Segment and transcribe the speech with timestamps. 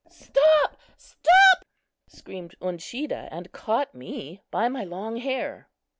[0.09, 0.77] "Stop!
[0.97, 1.63] stop!"
[2.07, 5.69] screamed Uncheedah, and caught me by my long hair.